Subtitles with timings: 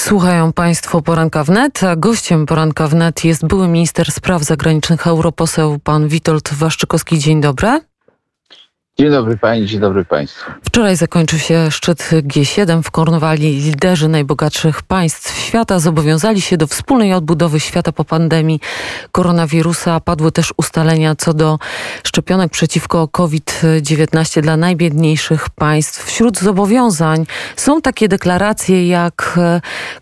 [0.00, 6.08] Słuchają Państwo poranka wnet, a gościem poranka wnet jest były minister spraw zagranicznych, europoseł pan
[6.08, 7.18] Witold Waszczykowski.
[7.18, 7.89] Dzień dobry.
[9.00, 10.50] Dzień dobry Pani, dzień dobry Państwu.
[10.62, 13.60] Wczoraj zakończył się szczyt G7 w Kornwali.
[13.60, 18.60] Liderzy najbogatszych państw świata zobowiązali się do wspólnej odbudowy świata po pandemii
[19.12, 20.00] koronawirusa.
[20.00, 21.58] Padły też ustalenia co do
[22.04, 26.04] szczepionek przeciwko COVID-19 dla najbiedniejszych państw.
[26.04, 27.26] Wśród zobowiązań
[27.56, 29.38] są takie deklaracje jak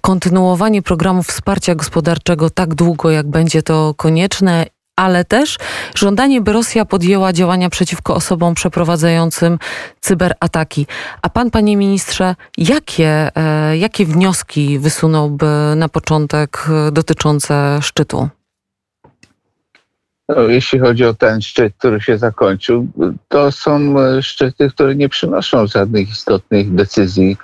[0.00, 4.66] kontynuowanie programu wsparcia gospodarczego tak długo, jak będzie to konieczne
[4.98, 5.56] ale też
[5.94, 9.58] żądanie, by Rosja podjęła działania przeciwko osobom przeprowadzającym
[10.00, 10.86] cyberataki.
[11.22, 18.28] A pan, panie ministrze, jakie, e, jakie wnioski wysunąłby na początek dotyczące szczytu?
[20.28, 22.86] No, jeśli chodzi o ten szczyt, który się zakończył,
[23.28, 27.36] to są szczyty, które nie przynoszą żadnych istotnych decyzji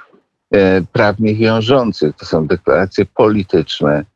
[0.51, 2.17] e, prawnych wiążących.
[2.17, 4.14] To są deklaracje polityczne E,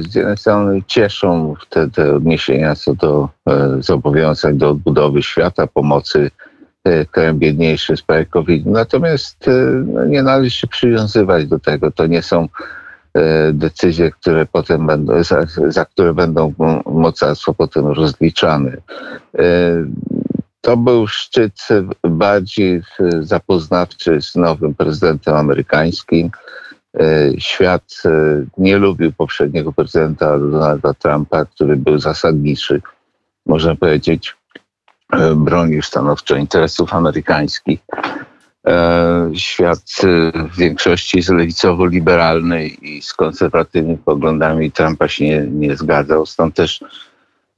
[0.00, 6.30] z jednej strony cieszą te, te odniesienia co do e, zobowiązań do odbudowy świata, pomocy
[6.84, 9.50] e, krajom biedniejszym sprawie covid Natomiast
[9.86, 11.90] no, nie należy się przywiązywać do tego.
[11.90, 12.48] To nie są
[13.52, 16.52] decyzje, które potem będą, za, za które będą
[16.86, 18.76] mocarstwo potem rozliczane.
[20.60, 21.68] To był szczyt
[22.02, 22.82] bardziej
[23.20, 26.30] zapoznawczy z nowym prezydentem amerykańskim.
[26.98, 28.10] E, świat e,
[28.58, 32.82] nie lubił poprzedniego prezydenta Donalda Trumpa, który był zasadniczy,
[33.46, 34.36] można powiedzieć,
[35.12, 37.80] e, bronił stanowczo interesów amerykańskich.
[39.34, 39.84] Świat
[40.52, 46.26] w większości jest lewicowo-liberalny i z konserwatywnymi poglądami Trumpa się nie, nie zgadzał.
[46.26, 46.80] Stąd też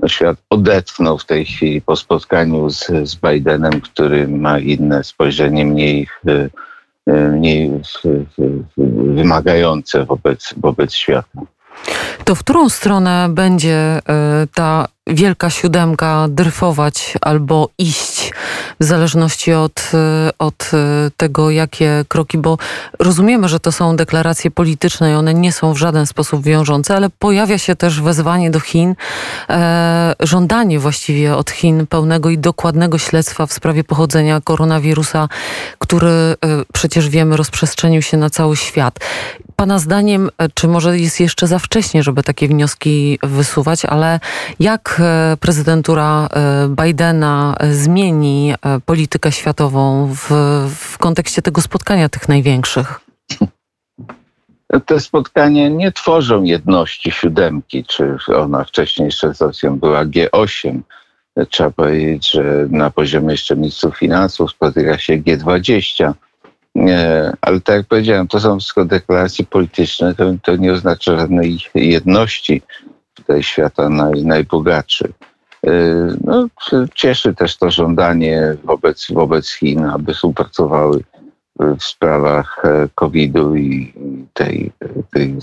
[0.00, 5.66] no, świat odetchnął w tej chwili po spotkaniu z, z Bidenem, który ma inne spojrzenie,
[5.66, 6.48] mniej E,
[7.06, 7.70] mniej
[9.14, 11.40] wymagające wobec, wobec świata.
[12.24, 14.00] To w którą stronę będzie e,
[14.54, 18.32] ta wielka siódemka dryfować albo iść,
[18.80, 20.70] w zależności od, e, od
[21.16, 22.58] tego, jakie kroki, bo
[22.98, 27.10] rozumiemy, że to są deklaracje polityczne i one nie są w żaden sposób wiążące, ale
[27.10, 28.94] pojawia się też wezwanie do Chin,
[29.50, 35.28] e, żądanie właściwie od Chin pełnego i dokładnego śledztwa w sprawie pochodzenia koronawirusa,
[35.78, 36.36] który e,
[36.72, 38.98] przecież wiemy rozprzestrzenił się na cały świat.
[39.56, 44.20] Pana zdaniem, e, czy może jest jeszcze za wcześnie, żeby takie wnioski wysuwać, ale
[44.60, 48.54] jak e, prezydentura e, Bidena zmieni
[48.86, 50.30] politykę światową w,
[50.74, 53.00] w kontekście tego spotkania tych największych?
[54.86, 60.80] Te spotkania nie tworzą jedności siódemki, czy ona wcześniejsza z była G8.
[61.50, 66.12] Trzeba powiedzieć, że na poziomie jeszcze ministrów finansów spotyka się G20
[67.40, 72.62] ale tak jak powiedziałem, to są wszystko deklaracje polityczne, to, to nie oznacza żadnej jedności
[73.14, 75.10] tutaj świata naj, najbogatszych.
[75.66, 75.72] E,
[76.24, 76.46] no,
[76.94, 81.04] cieszy też to żądanie wobec, wobec Chin, aby współpracowały
[81.58, 83.92] w sprawach e, COVID-u i
[84.32, 84.72] tej,
[85.10, 85.36] tej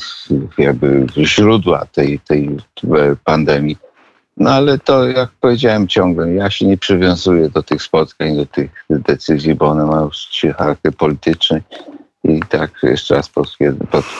[0.57, 2.57] jakby źródła tej, tej
[3.23, 3.77] pandemii.
[4.37, 8.85] No ale to, jak powiedziałem ciągle, ja się nie przywiązuję do tych spotkań, do tych
[8.89, 10.09] decyzji, bo one mają
[10.57, 11.61] charakter polityczny.
[12.23, 13.29] I tak jeszcze raz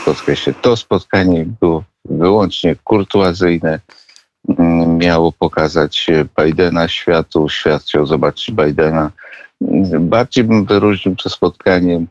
[0.05, 3.79] podkreślę, to spotkanie było wyłącznie kurtuazyjne.
[4.57, 6.07] Mm, miało pokazać
[6.39, 9.11] Bidena światu, świat chciał zobaczyć Bidena.
[9.99, 12.05] Bardziej bym wyróżnił to spotkanie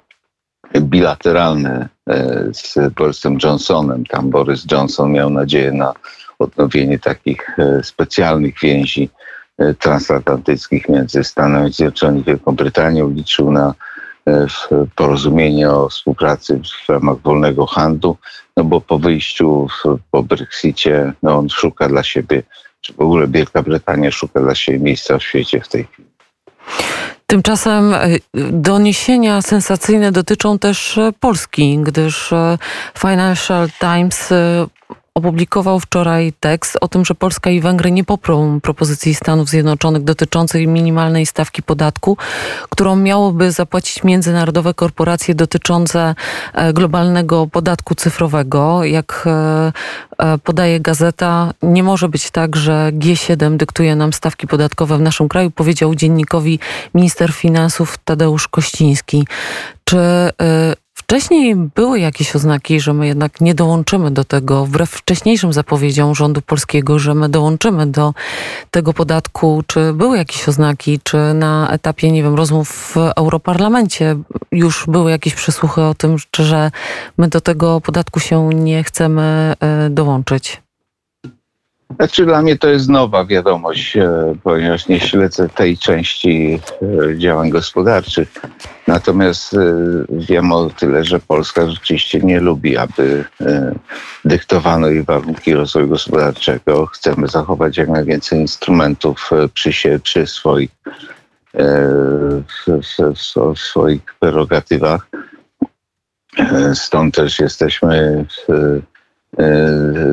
[0.76, 4.06] bilateralne e, z Borisem Johnsonem.
[4.06, 5.94] Tam Boris Johnson miał nadzieję na
[6.38, 9.10] odnowienie takich e, specjalnych więzi
[9.58, 13.10] e, transatlantyckich między Stanami Zjednoczonymi i Wielką Brytanią.
[13.10, 13.74] Liczył na
[14.28, 14.46] e,
[14.94, 18.16] porozumienie o współpracy w ramach wolnego handlu,
[18.56, 19.66] no bo po wyjściu,
[20.10, 22.42] po Brexicie, no on szuka dla siebie,
[22.80, 26.08] czy w ogóle Wielka Brytania szuka dla siebie miejsca w świecie w tej chwili.
[27.26, 27.94] Tymczasem
[28.52, 32.30] doniesienia sensacyjne dotyczą też Polski, gdyż
[32.98, 34.30] Financial Times
[35.18, 40.68] opublikował wczoraj tekst o tym, że Polska i Węgry nie poprą propozycji Stanów Zjednoczonych dotyczącej
[40.68, 42.16] minimalnej stawki podatku,
[42.70, 46.14] którą miałoby zapłacić międzynarodowe korporacje dotyczące
[46.54, 48.84] e, globalnego podatku cyfrowego.
[48.84, 49.72] Jak e,
[50.18, 55.28] e, podaje gazeta, nie może być tak, że G7 dyktuje nam stawki podatkowe w naszym
[55.28, 56.58] kraju, powiedział dziennikowi
[56.94, 59.26] minister finansów Tadeusz Kościński.
[59.84, 59.98] Czy
[61.10, 66.42] Wcześniej były jakieś oznaki, że my jednak nie dołączymy do tego, wbrew wcześniejszym zapowiedziom rządu
[66.42, 68.14] polskiego, że my dołączymy do
[68.70, 69.62] tego podatku.
[69.66, 74.16] Czy były jakieś oznaki, czy na etapie, nie wiem, rozmów w Europarlamencie
[74.52, 76.70] już były jakieś przesłuchy o tym, że
[77.18, 80.62] my do tego podatku się nie chcemy e, dołączyć?
[81.96, 87.50] Znaczy dla mnie to jest nowa wiadomość, e, ponieważ nie śledzę tej części e, działań
[87.50, 88.32] gospodarczych.
[88.86, 89.58] Natomiast e,
[90.10, 93.24] wiem o tyle, że Polska rzeczywiście nie lubi, aby
[94.24, 96.86] dyktowano jej warunki rozwoju gospodarczego.
[96.86, 100.70] Chcemy zachować jak najwięcej instrumentów przy, się, przy swoich,
[103.14, 105.08] w, swoich prerogatywach.
[106.74, 108.24] Stąd też jesteśmy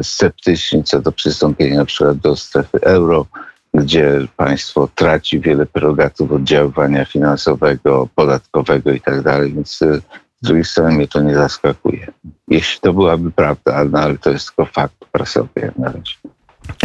[0.03, 3.25] sceptyczni co do przystąpienia na przykład do strefy euro,
[3.73, 10.01] gdzie państwo traci wiele prerogatów oddziaływania finansowego, podatkowego i tak więc e,
[10.41, 12.07] z drugiej strony mnie to nie zaskakuje.
[12.47, 16.15] Jeśli to byłaby prawda, no, ale to jest tylko fakt prasowy jak na razie.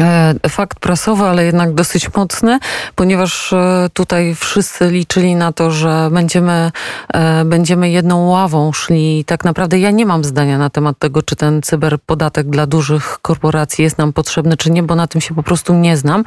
[0.00, 2.58] E, fakt prasowy, ale jednak dosyć mocny,
[2.94, 6.72] ponieważ e, tutaj wszyscy liczyli na to, że będziemy,
[7.14, 9.24] e, będziemy jedną ławą szli.
[9.24, 13.84] Tak naprawdę ja nie mam zdania na temat tego, czy ten cyberpodatek dla dużych korporacji
[13.84, 16.24] jest nam potrzebny, czy nie, bo na tym się po prostu nie znam.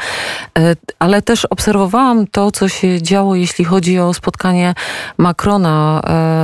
[1.00, 4.74] Ale też obserwowałam to, co się działo, jeśli chodzi o spotkanie
[5.18, 6.02] Macrona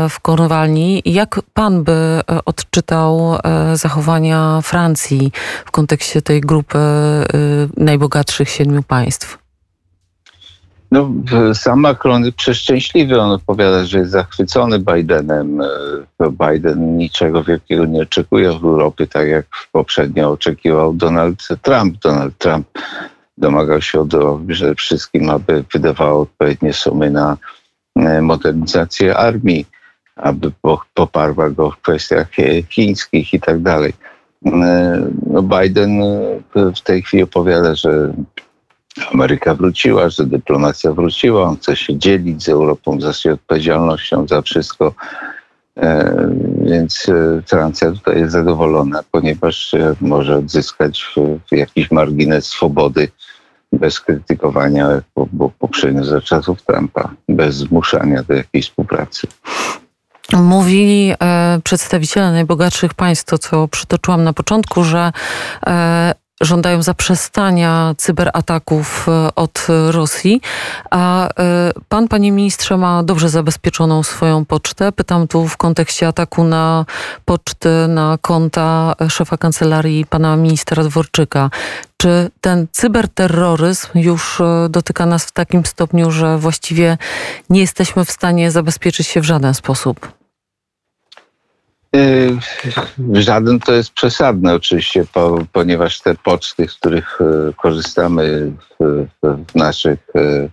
[0.10, 1.02] w Kornwalii.
[1.06, 3.38] Jak pan by odczytał
[3.74, 5.32] zachowania Francji
[5.66, 6.78] w kontekście tej grupy
[7.78, 9.38] najbogatszych siedmiu państw?
[10.92, 11.12] No,
[11.54, 13.22] sam Macron przeszczęśliwy.
[13.22, 15.62] On opowiada, że jest zachwycony Bidenem.
[15.62, 15.68] Y,
[16.32, 21.98] Biden niczego wielkiego nie oczekuje od Europy, tak jak poprzednio oczekiwał Donald Trump.
[22.04, 22.68] Donald Trump
[23.38, 27.38] domagał się od Europy że wszystkim, aby wydawało odpowiednie sumy na
[28.00, 29.66] y, modernizację armii,
[30.16, 30.52] aby
[30.94, 32.28] poparła go w kwestiach
[32.70, 33.94] chińskich i tak dalej.
[34.42, 38.14] No Biden e, w tej chwili opowiada, że
[39.14, 44.94] Ameryka wróciła, że dyplomacja wróciła, on chce się dzielić z Europą za odpowiedzialnością za wszystko.
[45.78, 46.16] E,
[46.62, 51.16] więc e, Francja tutaj jest zadowolona, ponieważ może odzyskać
[51.52, 53.08] jakiś margines swobody
[53.74, 55.02] bez krytykowania,
[55.60, 59.28] poprzednio za czasów Trumpa, bez zmuszania do jakiejś współpracy.
[60.34, 65.12] Mówili e, przedstawiciele najbogatszych państw, to co przytoczyłam na początku, że
[65.68, 70.42] e, żądają zaprzestania cyberataków e, od Rosji.
[70.92, 71.32] A e,
[71.90, 74.92] pan, panie ministrze, ma dobrze zabezpieczoną swoją pocztę.
[74.92, 76.86] Pytam tu w kontekście ataku na
[77.26, 81.50] poczty, na konta szefa kancelarii pana ministra Dworczyka.
[81.98, 86.98] Czy ten cyberterroryzm już e, dotyka nas w takim stopniu, że właściwie
[87.50, 90.19] nie jesteśmy w stanie zabezpieczyć się w żaden sposób?
[91.94, 99.06] Yy, żaden to jest przesadne oczywiście, po, ponieważ te poczty, z których e, korzystamy w,
[99.24, 100.50] w, naszych e,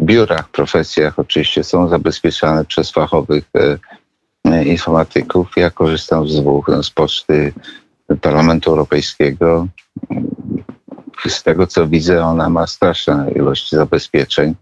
[0.00, 5.48] biurach, profesjach oczywiście są zabezpieczane przez fachowych e, informatyków.
[5.56, 7.52] Ja korzystam z dwóch, no, z poczty
[8.20, 9.66] Parlamentu Europejskiego.
[11.28, 14.54] Z tego co widzę, ona ma straszne ilości zabezpieczeń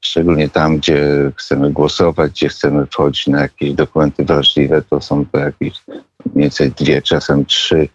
[0.00, 5.38] szczególnie tam, gdzie chcemy głosować, gdzie chcemy wchodzić na jakieś dokumenty wrażliwe, to są to
[5.38, 6.00] jakieś mniej
[6.34, 7.88] więcej dwie, czasem trzy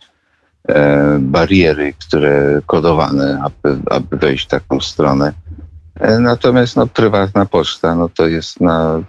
[0.68, 5.34] e, bariery, które kodowane, aby, aby wejść w taką stronę.
[6.00, 9.04] E, natomiast no, prywatna poczta, no to jest na,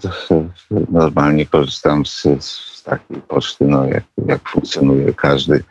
[0.90, 5.64] normalnie korzystam z, z takiej poczty, no, jak, jak funkcjonuje każdy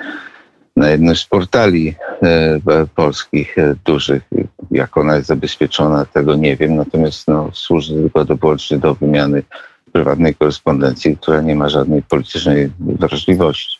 [0.75, 2.59] na jednym z portali e,
[2.95, 4.23] polskich e, dużych.
[4.71, 6.75] Jak ona jest zabezpieczona, tego nie wiem.
[6.75, 8.37] Natomiast no, służy tylko do,
[8.79, 9.43] do wymiany
[9.91, 13.77] prywatnej korespondencji, która nie ma żadnej politycznej wrażliwości.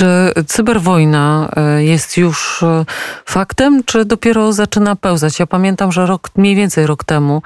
[0.00, 2.84] Czy cyberwojna e, jest już e,
[3.24, 5.38] faktem, czy dopiero zaczyna pełzać?
[5.38, 7.42] Ja pamiętam, że rok, mniej więcej rok temu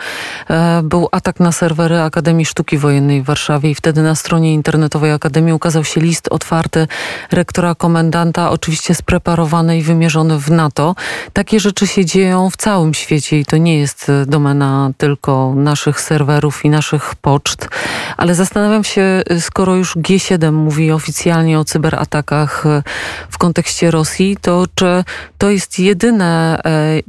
[0.50, 5.12] e, był atak na serwery Akademii Sztuki Wojennej w Warszawie i wtedy na stronie internetowej
[5.12, 6.86] Akademii ukazał się list otwarty
[7.30, 10.94] rektora komendanta, oczywiście spreparowany i wymierzony w NATO.
[11.32, 16.64] Takie rzeczy się dzieją w całym świecie i to nie jest domena tylko naszych serwerów
[16.64, 17.68] i naszych poczt,
[18.16, 22.82] ale zastanawiam się, skoro już G7 mówi oficjalnie o cyberatakach, E,
[23.30, 25.04] w kontekście Rosji, to czy
[25.38, 27.00] to jest jedyne, e,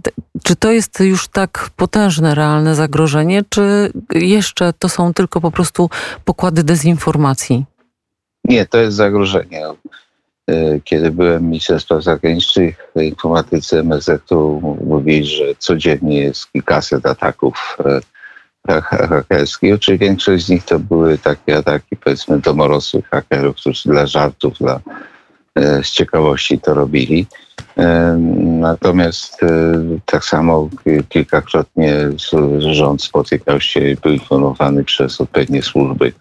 [0.43, 5.89] czy to jest już tak potężne, realne zagrożenie, czy jeszcze to są tylko po prostu
[6.25, 7.65] pokłady dezinformacji?
[8.43, 9.65] Nie, to jest zagrożenie.
[10.49, 17.77] E, kiedy byłem ministrem spraw zagranicznych, informatycy MSZ-u mówili, że codziennie jest kilkaset ataków
[18.67, 19.73] hakerskich.
[19.73, 24.79] Oczywiście większość z nich to były takie ataki, powiedzmy, domorosłych hakerów, którzy dla żartów, dla,
[25.83, 27.27] z ciekawości to robili.
[27.77, 28.17] E,
[28.59, 29.47] natomiast e,
[30.05, 30.69] tak samo
[31.09, 31.93] kilkakrotnie
[32.59, 36.13] rząd spotykał się i był informowany przez odpowiednie służby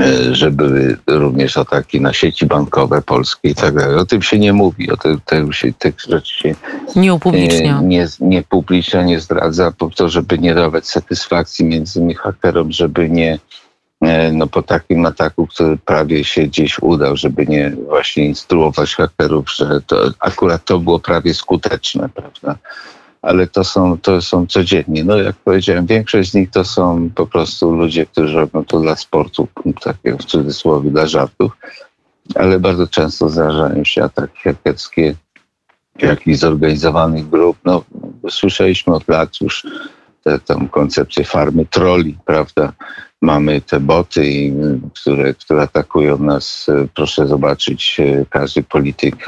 [0.00, 3.96] E, że były również ataki na sieci bankowe polskie i tak dalej.
[3.96, 6.54] O tym się nie mówi, o tym, tego się, tych rzeczy się
[6.96, 7.80] nie upublicznia.
[7.80, 12.72] Nie, nie, nie publicznia, nie zdradza, po to, żeby nie dawać satysfakcji między innymi hakerom,
[12.72, 13.38] żeby nie e,
[14.32, 19.80] no po takim ataku, który prawie się gdzieś udał, żeby nie właśnie instruować hakerów, że
[19.86, 22.58] to akurat to było prawie skuteczne, prawda?
[23.22, 25.04] ale to są, to są codziennie.
[25.04, 28.96] No jak powiedziałem, większość z nich to są po prostu ludzie, którzy robią to dla
[28.96, 29.48] sportu,
[29.84, 31.52] takiego w cudzysłowie, dla żartów,
[32.34, 35.14] ale bardzo często zdarzają się ataki hakerskie
[35.98, 37.56] jakichś zorganizowanych grup.
[37.64, 37.84] No,
[38.30, 39.66] słyszeliśmy od lat już
[40.22, 42.72] tę koncepcję farmy troli, prawda?
[43.22, 44.52] Mamy te boty,
[44.94, 46.66] które, które atakują nas.
[46.94, 48.00] Proszę zobaczyć,
[48.30, 49.26] każdy polityk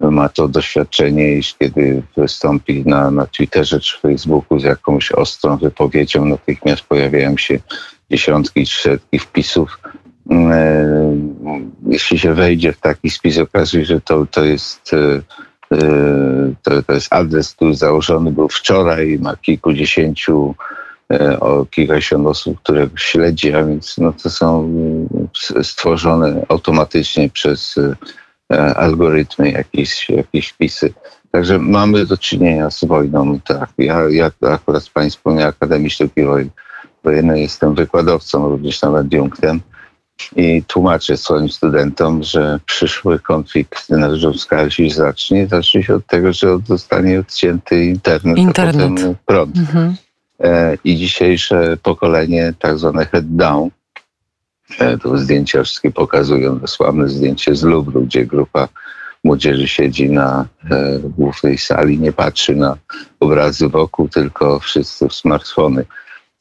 [0.00, 6.24] ma to doświadczenie, iż kiedy wystąpi na, na Twitterze czy Facebooku z jakąś ostrą wypowiedzią,
[6.24, 7.58] natychmiast pojawiają się
[8.10, 9.78] dziesiątki czy setki wpisów.
[10.30, 15.22] Mm, e, jeśli się wejdzie w taki spis, okazuje się, że to, to jest e,
[15.76, 20.54] e, to, to jest adres, który założony był wczoraj, ma kilkudziesięciu
[21.40, 25.08] o kilkadziesiąt osób, które śledzi, a więc no, to są mm,
[25.62, 27.78] stworzone automatycznie przez
[28.52, 30.92] E, algorytmy, jakieś, jakieś wpisy.
[31.30, 33.40] Także mamy do czynienia z wojną.
[33.40, 33.70] Tak.
[33.78, 36.20] Ja, ja akurat z Pani wspomniałem Akademii Sztuki
[37.04, 39.60] Wojennej jestem wykładowcą, również nawet adiunktem
[40.36, 44.08] i tłumaczę swoim studentom, że przyszły konflikt na
[44.70, 48.76] się zacznie, zacznie się od tego, że zostanie odcięty internet, internet.
[48.76, 49.56] a potem prąd.
[49.56, 49.96] Mhm.
[50.40, 53.70] E, I dzisiejsze pokolenie, tak zwane head down,
[54.78, 58.68] E, to zdjęcia wszystkie pokazują sławne zdjęcie z Louvru, gdzie grupa
[59.24, 62.76] młodzieży siedzi na e, głównej sali, nie patrzy na
[63.20, 65.84] obrazy wokół, tylko wszyscy w smartfony.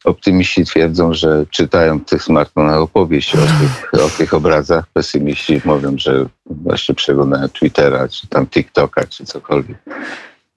[0.04, 4.86] Optymiści twierdzą, że czytają w tych smartfonach opowieść o tych, o tych obrazach.
[4.94, 9.78] Pesymiści mówią, że właśnie przeglądają Twittera, czy tam TikToka, czy cokolwiek.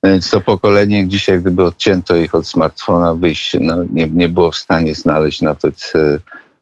[0.04, 4.56] Więc to pokolenie dzisiaj, gdyby odcięto ich od smartfona, wyjść, no, nie, nie było w
[4.56, 6.18] stanie znaleźć nawet e,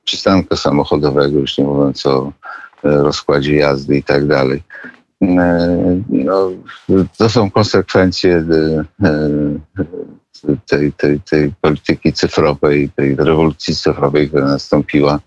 [0.07, 2.33] przystanku samochodowego, już nie mówiąc o
[2.85, 4.62] e, rozkładzie jazdy i tak dalej.
[5.23, 6.50] E, no,
[7.19, 8.45] to są konsekwencje
[9.02, 9.09] e,
[10.66, 15.21] tej, tej, tej polityki cyfrowej, tej rewolucji cyfrowej, która nastąpiła.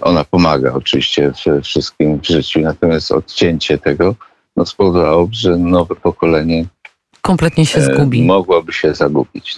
[0.00, 4.14] Ona pomaga oczywiście w wszystkim w życiu, natomiast odcięcie tego
[4.56, 6.64] no, spowodowało, że nowe pokolenie
[7.22, 8.22] kompletnie się zgubi.
[8.22, 9.56] Mogłoby się zagubić.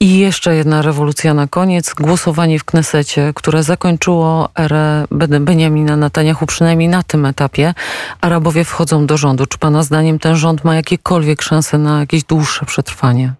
[0.00, 1.94] I jeszcze jedna rewolucja na koniec.
[1.94, 5.04] Głosowanie w Knesecie, które zakończyło erę
[5.40, 7.74] Benjamina Netanyahu, przynajmniej na tym etapie.
[8.20, 9.46] Arabowie wchodzą do rządu.
[9.46, 13.34] Czy Pana zdaniem ten rząd ma jakiekolwiek szanse na jakieś dłuższe przetrwanie?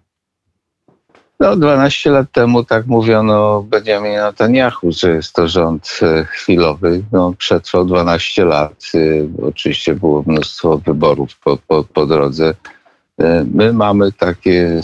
[1.39, 7.03] No, 12 lat temu tak mówiono o Benjaminie Netanyahu, że jest to rząd e, chwilowy.
[7.11, 8.91] No, przetrwał 12 lat.
[8.95, 8.99] E,
[9.47, 12.53] oczywiście było mnóstwo wyborów po, po, po drodze.
[13.21, 14.81] E, my mamy takie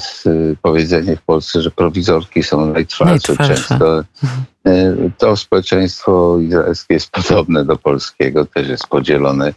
[0.62, 3.38] powiedzenie w Polsce, że prowizorki są najtrwalsze.
[3.38, 4.04] Często
[4.66, 9.54] e, to społeczeństwo izraelskie jest podobne do polskiego, też jest podzielone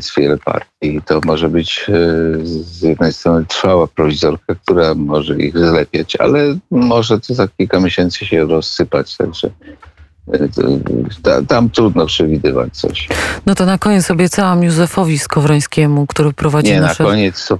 [0.00, 1.00] z wiele partii.
[1.06, 1.92] To może być e,
[2.42, 8.26] z jednej strony trwała prowizorka, która może ich zlepiać, ale może to za kilka miesięcy
[8.26, 9.16] się rozsypać.
[9.16, 9.50] Także
[11.48, 13.08] tam trudno przewidywać coś.
[13.46, 17.02] No to na koniec obiecałam Józefowi Skowrońskiemu, który prowadzi Nie, nasze...
[17.02, 17.58] na koniec to,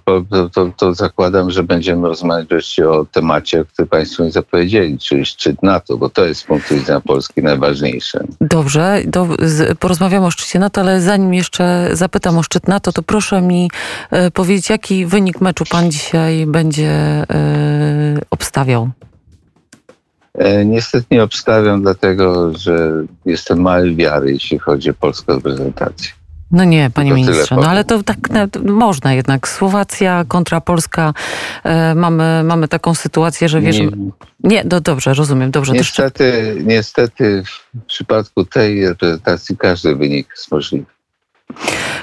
[0.52, 5.62] to, to, zakładam, że będziemy rozmawiać wreszcie o temacie, który Państwo mi zapowiedzieli, czyli szczyt
[5.62, 8.24] NATO, bo to jest z punktu widzenia Polski najważniejsze.
[8.40, 13.02] Dobrze, do, z, porozmawiamy o szczycie NATO, ale zanim jeszcze zapytam o szczyt NATO, to
[13.02, 13.70] proszę mi
[14.10, 17.26] e, powiedzieć, jaki wynik meczu Pan dzisiaj będzie e,
[18.30, 18.90] obstawiał?
[20.38, 22.92] E, niestety nie obstawiam, dlatego że
[23.24, 26.10] jestem mały wiary, jeśli chodzi o polską reprezentację.
[26.50, 28.18] No nie, panie ministrze, no ale to tak
[28.64, 29.48] można jednak.
[29.48, 31.14] Słowacja kontra Polska.
[31.64, 33.78] E, mamy, mamy taką sytuację, że wiesz.
[33.78, 33.90] Nie,
[34.40, 35.50] nie no dobrze, rozumiem.
[35.50, 37.42] Dobrze, niestety, niestety
[37.74, 40.86] w przypadku tej reprezentacji każdy wynik jest możliwy.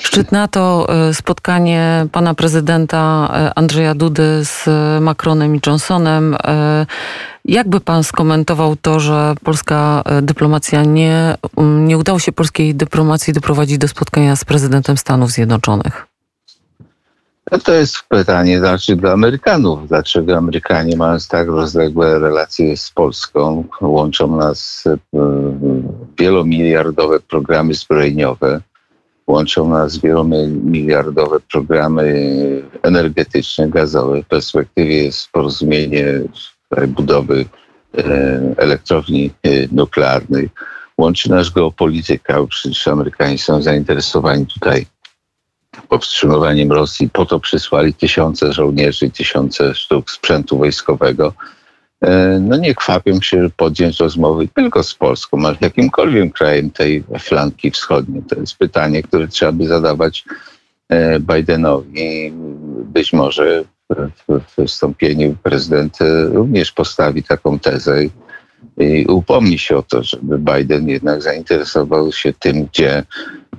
[0.03, 4.69] Szczyt NATO, e, spotkanie pana prezydenta e, Andrzeja Dudy z
[5.01, 6.36] Macronem i Johnsonem.
[6.43, 6.86] E,
[7.45, 13.88] jakby pan skomentował to, że polska dyplomacja nie, nie udało się polskiej dyplomacji doprowadzić do
[13.88, 16.07] spotkania z prezydentem Stanów Zjednoczonych?
[17.51, 19.88] No to jest pytanie znaczy dla Amerykanów.
[19.88, 24.83] Dlaczego Amerykanie mając tak rozległe relacje z Polską, łączą nas
[26.19, 28.62] wielomiliardowe programy zbrojeniowe,
[29.27, 32.03] łączą nas wielomiliardowe programy
[32.82, 34.24] energetyczne, gazowe.
[34.24, 36.06] W perspektywie jest porozumienie
[36.88, 37.46] budowy
[37.98, 38.03] e,
[38.58, 40.50] elektrowni e, nuklearnej.
[40.98, 44.86] Łączy nas geopolityka, przecież Amerykanie są zainteresowani tutaj
[45.89, 47.10] powstrzymywaniem Rosji.
[47.10, 51.34] Po to przysłali tysiące żołnierzy, tysiące sztuk sprzętu wojskowego.
[52.03, 57.72] E, no nie kwapią się podjąć rozmowy tylko z Polską, ale jakimkolwiek krajem tej flanki
[57.72, 58.24] wschodniej.
[58.24, 60.25] To jest pytanie, które trzeba by zadawać
[60.89, 62.33] e, Bidenowi.
[62.83, 63.63] Być może
[64.27, 65.98] w wystąpieniu prezydent
[66.31, 68.03] również postawi taką tezę
[68.77, 73.03] i upomni się o to, żeby Biden jednak zainteresował się tym, gdzie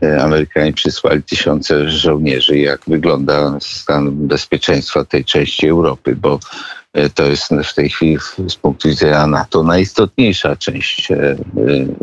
[0.03, 6.39] e, Amerykanie przysłali tysiące żołnierzy, jak wygląda stan bezpieczeństwa tej części Europy, bo
[7.15, 11.37] to jest w tej chwili z punktu widzenia NATO najistotniejsza część e,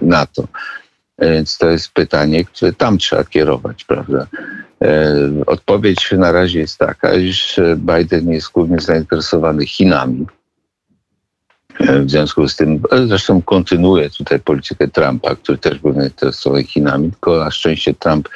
[0.01, 0.47] NATO.
[1.19, 4.27] Więc to jest pytanie, które tam trzeba kierować, prawda?
[5.45, 10.25] Odpowiedź na razie jest taka, iż Biden jest głównie zainteresowany Chinami
[11.79, 17.37] w związku z tym, zresztą kontynuuje tutaj politykę Trumpa, który też był zainteresowany Chinami, tylko
[17.37, 18.29] na szczęście Trump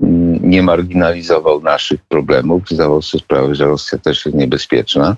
[0.00, 5.16] mm, nie marginalizował naszych problemów, zdawał sobie sprawę, że Rosja też jest niebezpieczna.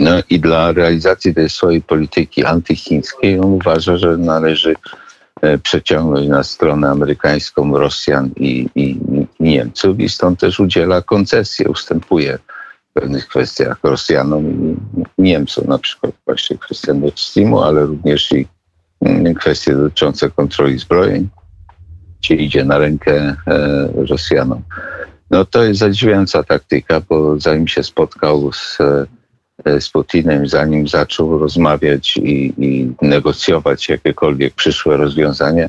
[0.00, 4.74] No i dla realizacji tej swojej polityki antychińskiej on uważa, że należy
[5.42, 8.98] e, przeciągnąć na stronę amerykańską Rosjan i, i,
[9.40, 12.38] Niemców i stąd też udziela koncesje, ustępuje
[12.94, 14.76] pewnych kwestiach Rosjanom i
[15.18, 18.46] Niemcom, na przykład właśnie kwestia Nord Streamu, ale również i
[19.00, 21.28] mm, kwestie dotyczące kontroli zbrojeń,
[22.20, 24.62] gdzie idzie na rękę e, Rosjanom.
[25.30, 29.06] No to jest zadziwiająca taktyka, bo zanim się spotkał z, e,
[29.80, 35.68] z Putinem, zanim zaczął rozmawiać i, i negocjować jakiekolwiek przyszłe rozwiązanie,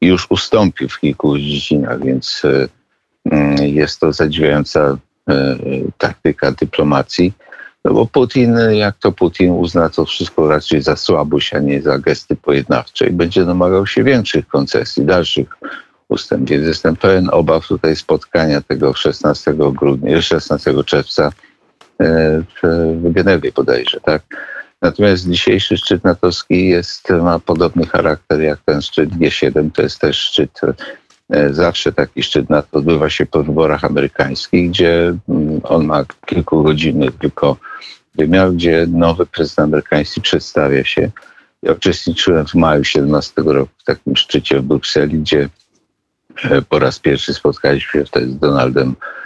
[0.00, 2.68] już ustąpił w kilku dziedzinach, więc e,
[3.30, 4.96] mm, jest to zadziwiająca
[5.30, 5.56] E,
[5.98, 7.32] taktyka dyplomacji.
[7.84, 11.98] No bo Putin, jak to Putin uzna to wszystko raczej za słabość, a nie za
[11.98, 15.56] gesty pojednawcze i będzie domagał się większych koncesji, dalszych
[16.08, 16.48] ustępów.
[16.48, 21.32] Więc jestem pełen obaw tutaj spotkania tego 16 grudnia, 16 czerwca e,
[22.62, 24.22] w Genewie bodajże, tak?
[24.82, 29.70] Natomiast dzisiejszy szczyt natowski jest, ma podobny charakter jak ten szczyt G7.
[29.72, 30.60] To jest też szczyt
[31.30, 37.12] E, zawsze taki szczyt NATO odbywa się po wyborach amerykańskich, gdzie mm, on ma kilkugodzinny
[37.12, 37.56] tylko
[38.14, 41.10] wymiar, gdzie nowy prezydent amerykański przedstawia się.
[41.62, 45.48] Ja uczestniczyłem w maju 17 roku w takim szczycie w Brukseli, gdzie
[46.44, 49.23] e, po raz pierwszy spotkaliśmy się wtedy z Donaldem e,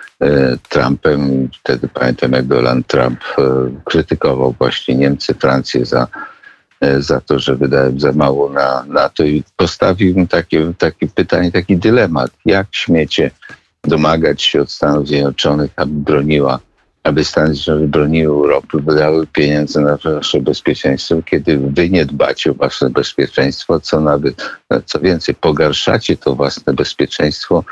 [0.69, 1.49] Trumpem.
[1.61, 3.21] Wtedy pamiętam, jak Donald Trump
[3.85, 6.07] krytykował właśnie Niemcy, Francję za
[6.81, 8.53] E, za to, że wydałem za mało
[8.89, 12.31] na, to i postawił takie, takie pytanie, taki dylemat.
[12.45, 13.31] Jak śmiecie
[13.85, 16.59] domagać się od Stanów Zjednoczonych, aby broniła,
[17.03, 22.55] aby Stany Zjednoczone broniły Europy, wydały pieniądze na wasze bezpieczeństwo, kiedy wy nie dbacie o
[22.55, 24.51] wasze bezpieczeństwo, co nawet,
[24.87, 27.65] co więcej, pogarszacie to własne bezpieczeństwo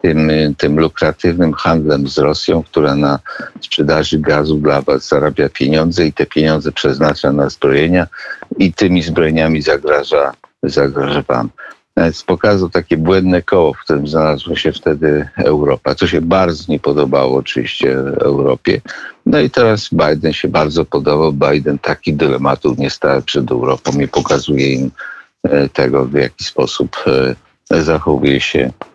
[0.00, 3.18] tym, tym lukratywnym handlem z Rosją, która na
[3.60, 8.06] sprzedaży gazu dla was zarabia pieniądze i te pieniądze przeznacza na zbrojenia
[8.58, 10.32] i tymi zbrojeniami zagraża,
[10.62, 11.50] zagraża wam.
[11.96, 16.80] Więc pokazał takie błędne koło, w którym znalazła się wtedy Europa, co się bardzo nie
[16.80, 18.80] podobało oczywiście Europie.
[19.26, 21.32] No i teraz Biden się bardzo podobał.
[21.32, 24.90] Biden taki dylematów nie stał przed Europą i pokazuje im
[25.42, 26.96] e, tego, w jaki sposób
[27.70, 28.87] e, zachowuje się E,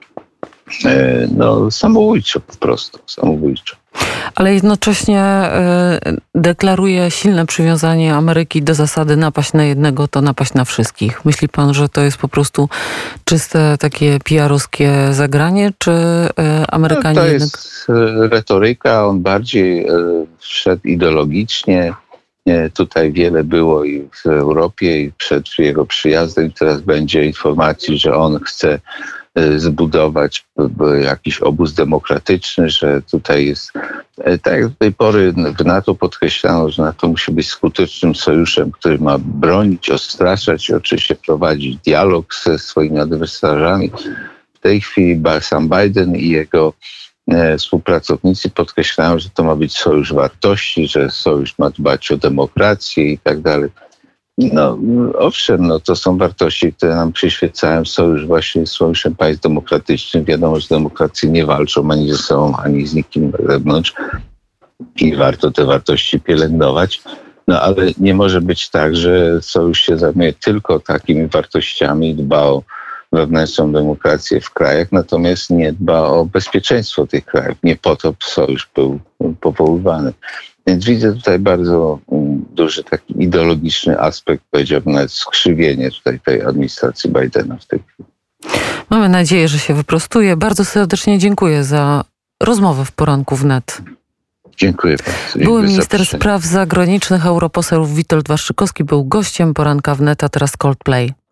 [1.38, 3.76] no, samobójczo po prostu, samobójczo.
[4.36, 6.00] Ale jednocześnie e,
[6.36, 11.26] deklaruje silne przywiązanie Ameryki do zasady napaść na jednego, to napaść na wszystkich.
[11.26, 12.70] Myśli pan, że to jest po prostu
[13.26, 16.30] czyste takie PR-owskie zagranie, czy e,
[16.72, 17.16] Amerykanie...
[17.16, 17.86] No, to jest
[18.32, 19.88] retoryka, on bardziej
[20.40, 21.94] wszedł ideologicznie.
[22.74, 26.52] Tutaj wiele było i w Europie, i przed jego przyjazdem.
[26.52, 28.80] Teraz będzie informacji, że on chce
[29.40, 30.46] Y, zbudować
[31.02, 33.72] jakiś obóz demokratyczny, że tutaj jest,
[34.18, 38.72] e, tak jak do tej pory w NATO podkreślano, że NATO musi być skutecznym sojuszem,
[38.72, 43.92] który ma bronić, odstraszać i oczywiście prowadzić dialog ze swoimi adwersarzami.
[44.54, 46.74] W tej chwili sam Biden i jego
[47.58, 53.18] współpracownicy podkreślają, że to ma być sojusz wartości, że sojusz ma dbać o demokrację i
[53.18, 53.70] tak dalej.
[54.38, 54.78] No,
[55.18, 57.86] owszem, no, to są wartości, które nam przyświecają.
[57.86, 60.24] Sojusz właśnie jest sojuszem państw demokratycznych.
[60.24, 63.94] Wiadomo, że demokracje nie walczą ani ze sobą, ani z nikim na zewnątrz
[64.96, 67.02] i warto te wartości pielęgnować.
[67.48, 72.64] No ale nie może być tak, że sojusz się zajmuje tylko takimi wartościami dba o
[73.14, 77.58] wewnętrzną demokrację w krajach, natomiast nie dba o bezpieczeństwo tych krajów.
[77.64, 79.00] Nie po to sojusz był
[79.42, 80.14] powoływany.
[80.68, 87.10] Więc widzę tutaj bardzo mm, duży taki ideologiczny aspekt, powiedziałbym nawet skrzywienie tutaj tej administracji
[87.10, 88.10] Bidena w tej chwili.
[88.90, 90.38] Mamy nadzieję, że się wyprostuje.
[90.38, 92.04] Bardzo serdecznie dziękuję za
[92.44, 93.82] rozmowę w poranku wnet.
[94.58, 95.46] Dziękuję bardzo.
[95.46, 101.14] Były minister spraw zagranicznych, europoseł Witold Waszczykowski był gościem poranka wnet, a teraz Coldplay.